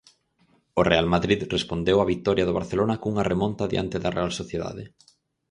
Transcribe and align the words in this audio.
O 0.79 0.81
Real 0.91 1.07
Madrid 1.15 1.39
respondeu 1.55 1.97
á 2.03 2.05
vitoria 2.13 2.47
do 2.47 2.57
Barcelona 2.59 2.99
cunha 3.01 3.27
remonta 3.31 3.63
diante 3.73 3.97
da 4.03 4.13
Real 4.17 4.31
Sociedade. 4.39 4.83